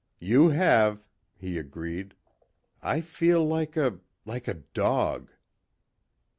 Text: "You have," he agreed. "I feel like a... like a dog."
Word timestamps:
"You 0.19 0.49
have," 0.49 1.05
he 1.37 1.59
agreed. 1.59 2.15
"I 2.81 3.01
feel 3.01 3.45
like 3.45 3.77
a... 3.77 3.99
like 4.25 4.47
a 4.47 4.55
dog." 4.55 5.29